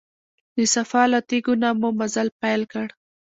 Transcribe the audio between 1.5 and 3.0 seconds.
نه مو مزل پیل کړ.